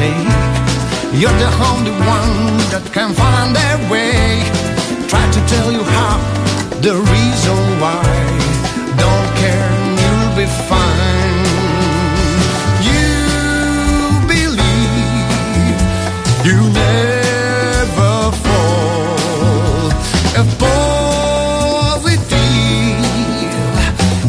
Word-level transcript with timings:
Mistake. 0.00 1.20
You're 1.20 1.38
the 1.44 1.50
only 1.68 1.92
one 1.92 2.58
that 2.72 2.84
can 2.92 3.12
find 3.12 3.54
their 3.54 3.78
way. 3.90 4.42
Try 5.08 5.24
to 5.36 5.40
tell 5.46 5.72
you 5.72 5.82
how, 5.82 6.18
the 6.80 6.94
reason 6.94 7.58
why. 7.80 8.02
Don't 8.96 9.30
care, 9.42 9.70
you'll 10.00 10.34
be 10.36 10.46
fine. 10.70 11.44
You 12.88 13.08
believe 14.32 15.78
you 16.46 16.58
never. 16.72 18.30
Fall. 18.44 19.90
A 20.40 20.44
positive 20.64 21.10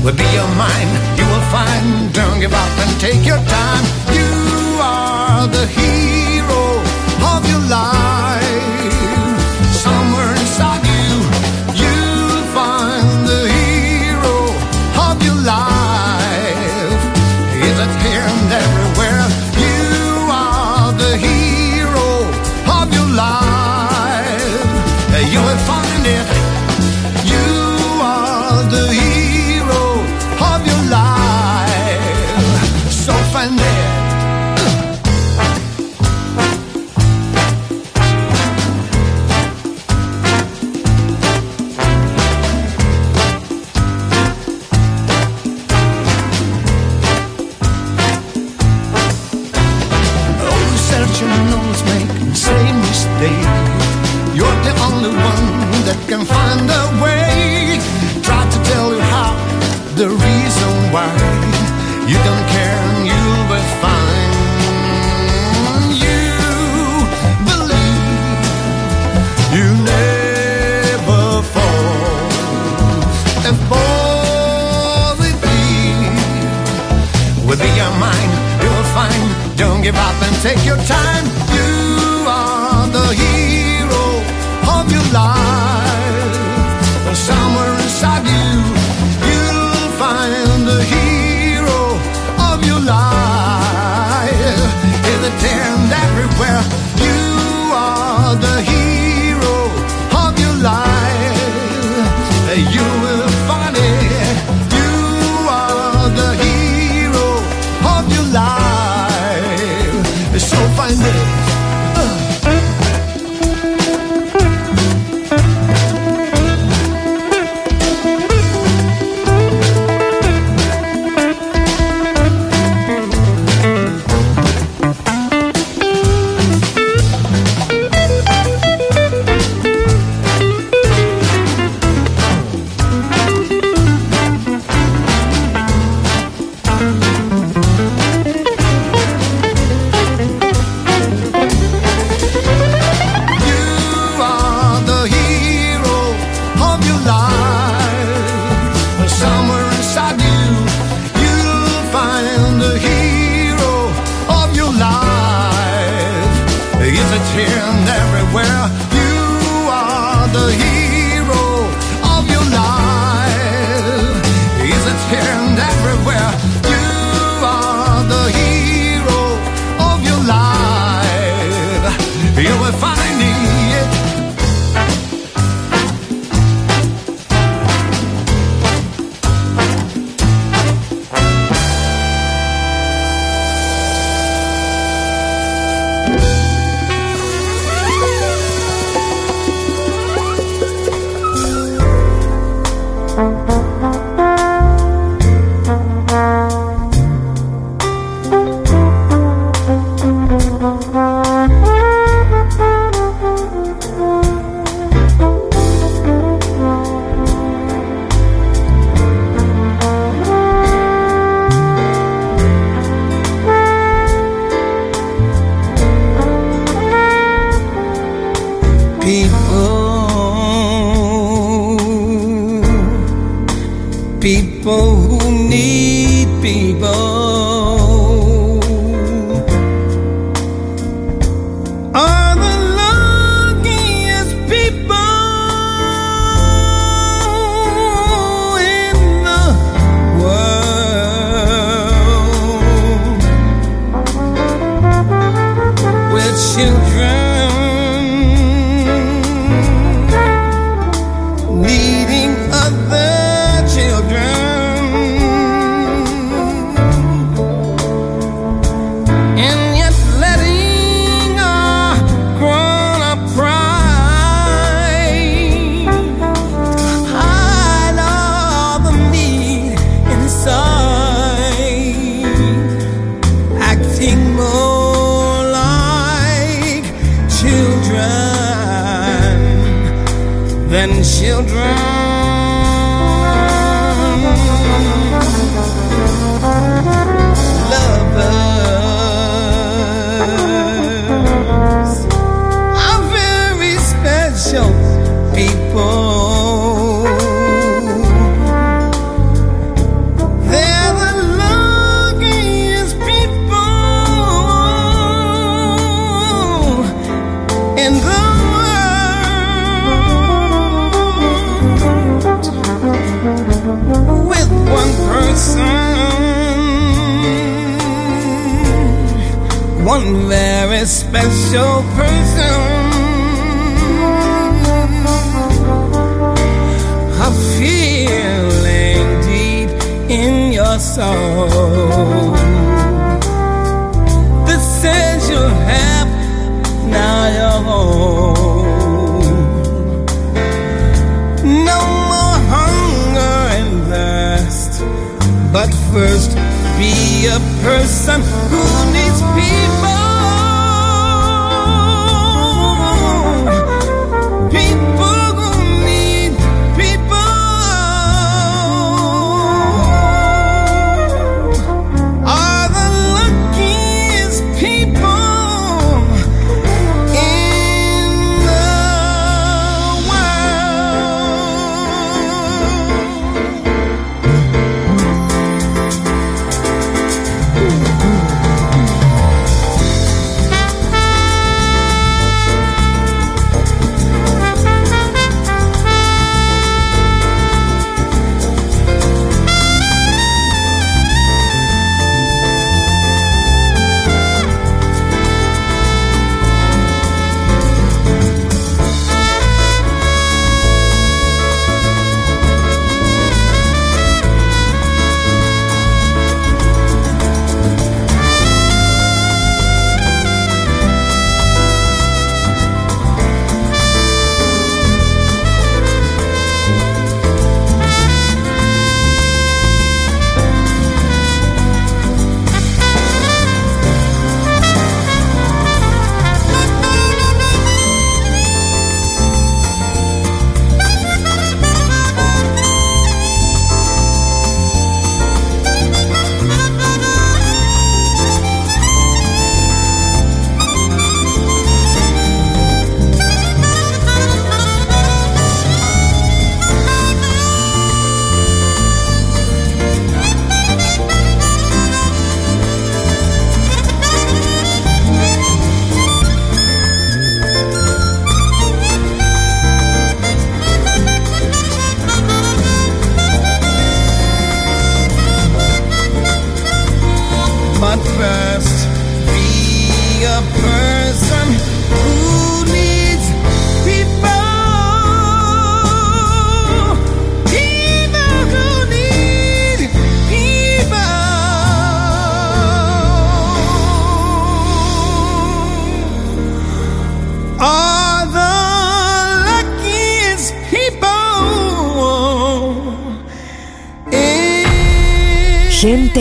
will 0.03 0.17
be 0.17 0.27
your 0.33 0.51
mind. 0.63 0.91
You 1.17 1.25
will 1.31 1.45
find, 1.55 2.13
don't 2.13 2.39
give 2.39 2.53
up 2.53 2.73
and 2.83 2.99
take 2.99 3.25
your 3.25 3.41
time. 3.45 4.00
The 5.51 5.67
hero 5.67 6.20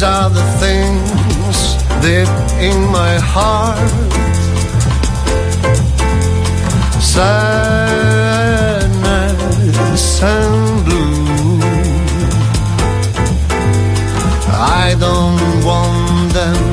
These 0.00 0.08
are 0.08 0.30
the 0.30 0.46
things 0.58 1.76
that 2.00 2.28
in 2.58 2.78
my 2.90 3.18
heart 3.20 3.90
sadness 7.02 7.82
and 10.22 10.84
blue. 10.86 11.60
I 14.48 14.96
don't 14.98 15.64
want 15.66 16.32
them 16.32 16.69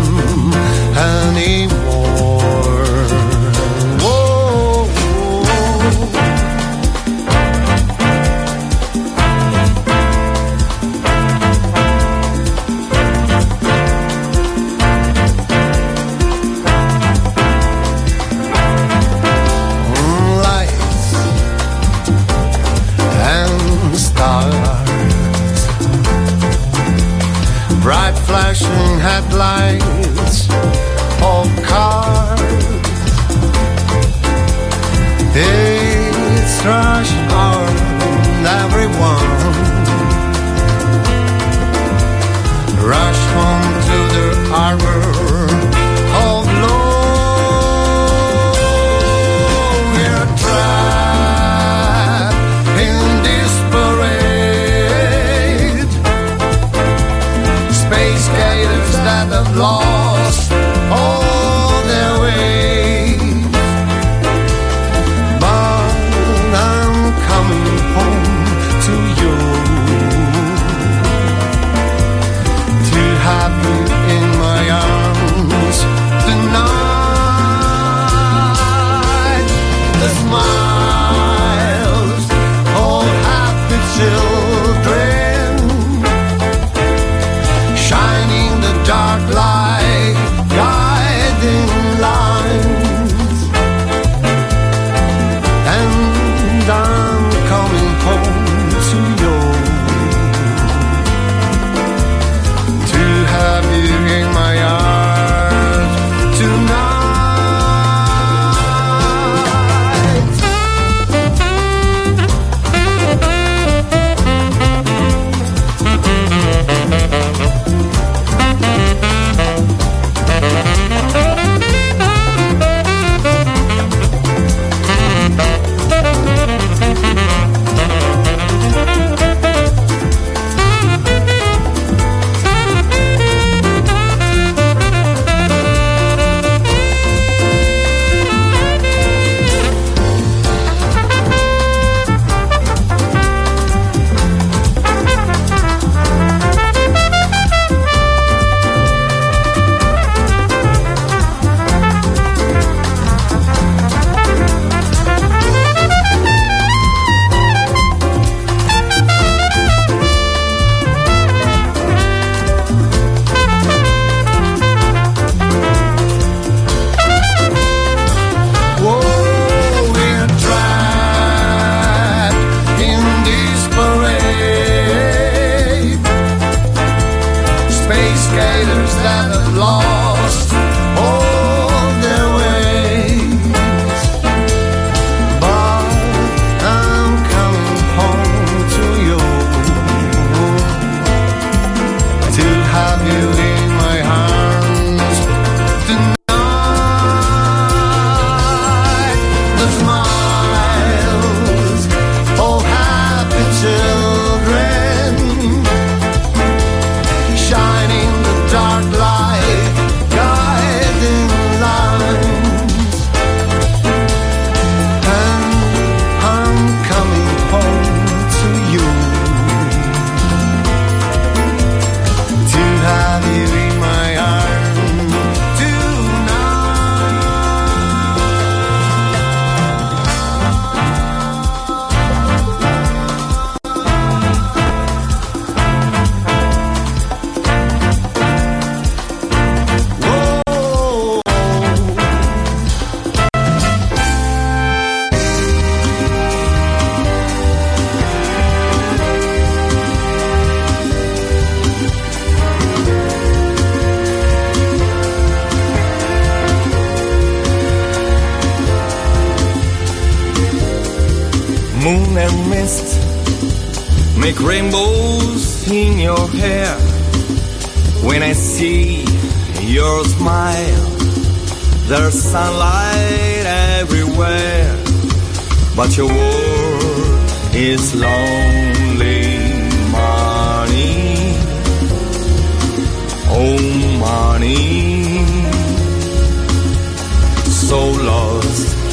long. 59.57 59.96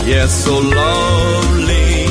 Yes, 0.06 0.44
so 0.44 0.58
lovely. 0.58 2.04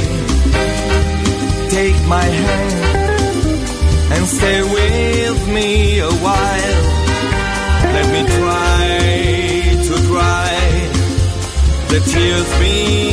Take 1.69 1.99
my 2.07 2.23
hand 2.23 3.63
and 4.13 4.25
stay 4.27 4.63
with 4.63 5.47
me 5.47 5.99
a 5.99 6.11
while. 6.11 6.83
Let 7.95 8.07
me 8.15 8.21
try 8.37 8.83
to 9.87 9.95
dry 10.07 10.53
the 11.89 11.99
tears 12.11 12.59
being. 12.59 13.12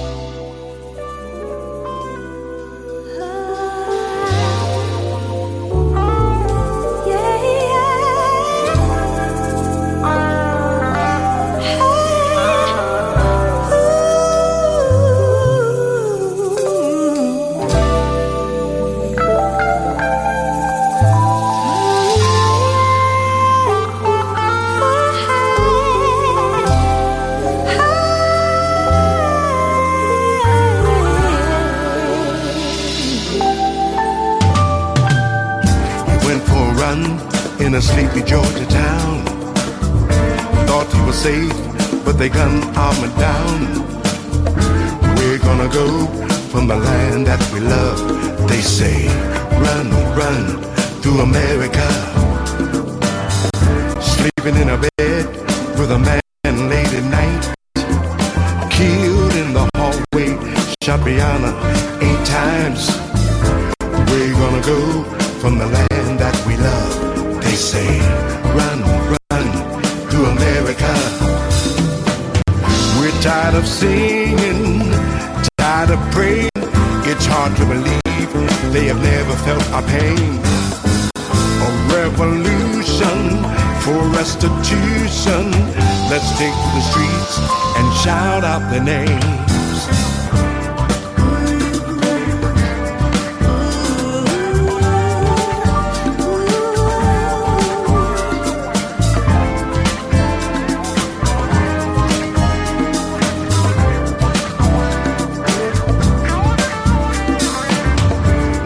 Take 86.41 86.53
to 86.53 86.71
the 86.73 86.81
streets 86.81 87.37
and 87.77 87.85
shout 88.03 88.43
out 88.43 88.63
their 88.71 88.83
names. 88.83 89.19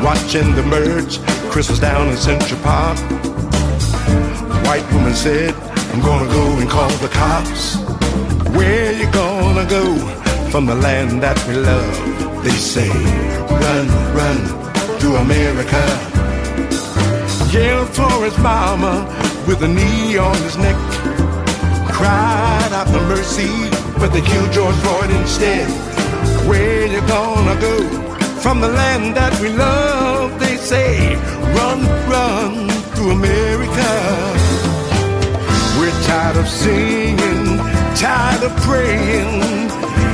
watching 0.01 0.55
the 0.55 0.63
merge. 0.63 1.19
Chris 1.51 1.69
was 1.69 1.79
down 1.79 2.07
in 2.07 2.15
Central 2.15 2.61
Park. 2.61 2.97
White 4.65 4.87
woman 4.93 5.13
said, 5.13 5.74
I'm 5.95 6.01
gonna 6.01 6.29
go 6.29 6.57
and 6.59 6.69
call 6.69 6.89
the 6.97 7.07
cops. 7.07 7.77
Where 8.49 8.91
you 8.91 9.09
gonna 9.13 9.65
go 9.65 9.95
from 10.51 10.65
the 10.65 10.75
land 10.75 11.23
that 11.23 11.39
we 11.47 11.53
love? 11.55 12.43
They 12.43 12.57
say, 12.73 12.89
run, 13.63 13.87
run 14.19 14.39
to 14.99 15.15
America. 15.23 15.83
Yelled 17.49 17.87
for 17.95 18.25
his 18.25 18.37
mama 18.39 19.07
with 19.47 19.63
a 19.63 19.69
knee 19.69 20.17
on 20.17 20.35
his 20.43 20.57
neck. 20.57 20.75
Cried 21.89 22.73
out 22.73 22.89
for 22.89 22.99
mercy, 23.07 23.53
but 23.97 24.09
they 24.11 24.19
killed 24.19 24.51
George 24.51 24.75
Floyd 24.83 25.11
instead. 25.11 25.69
Where 26.45 26.87
you 26.87 26.99
gonna 27.07 27.57
go? 27.61 28.05
from 28.43 28.59
the 28.61 28.67
land 28.67 29.15
that 29.15 29.33
we 29.41 29.49
love. 29.49 30.39
They 30.39 30.57
say, 30.57 31.15
run, 31.55 31.79
run 32.07 32.67
to 32.95 33.03
America. 33.09 34.44
Tired 36.15 36.37
of 36.37 36.47
singing, 36.47 37.57
tired 37.93 38.41
of 38.41 38.55
praying. 38.63 39.67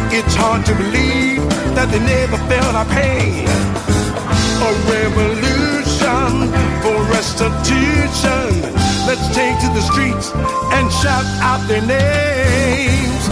It's 0.09 0.33
hard 0.33 0.65
to 0.65 0.73
believe 0.73 1.47
that 1.75 1.89
they 1.91 1.99
never 1.99 2.37
felt 2.49 2.73
our 2.73 2.89
pain. 2.89 3.45
A 4.65 4.71
revolution 4.89 6.49
for 6.81 6.97
restitution. 7.13 8.49
Let's 9.05 9.27
take 9.37 9.53
to 9.61 9.69
the 9.77 9.83
streets 9.93 10.31
and 10.73 10.91
shout 10.91 11.27
out 11.45 11.61
their 11.67 11.85
names. 11.85 13.23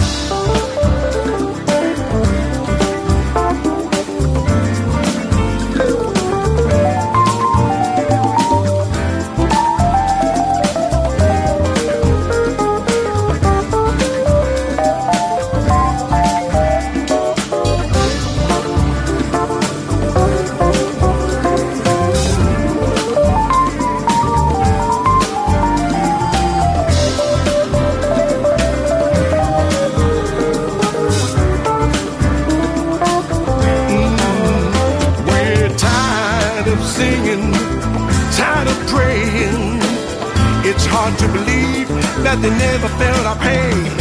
Felt. 43.42 44.00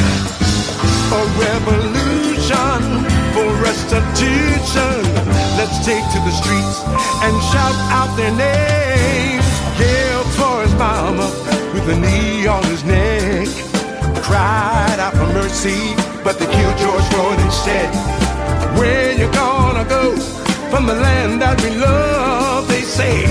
A 1.19 1.21
revolution 1.45 2.81
for 3.33 3.47
restitution. 3.63 5.01
Let's 5.57 5.77
take 5.85 6.05
to 6.13 6.19
the 6.27 6.33
streets 6.41 6.77
and 7.25 7.33
shout 7.51 7.77
out 7.97 8.11
their 8.15 8.31
names. 8.31 9.47
Yeah, 9.79 10.23
for 10.37 10.63
his 10.63 10.73
mama 10.75 11.27
with 11.73 11.87
a 11.89 11.97
knee 11.99 12.47
on 12.47 12.63
his 12.65 12.83
neck. 12.83 13.47
Cried 14.23 14.99
out 14.99 15.13
for 15.13 15.27
mercy, 15.33 15.79
but 16.23 16.37
they 16.39 16.45
killed 16.45 16.77
George 16.77 17.07
Floyd 17.11 17.39
instead. 17.39 17.89
Where 18.77 19.13
you 19.13 19.27
gonna 19.31 19.85
go 19.85 20.15
from 20.69 20.85
the 20.85 20.95
land 20.95 21.41
that 21.41 21.59
we 21.63 21.71
love? 21.75 22.67
They 22.67 22.81
say, 22.81 23.25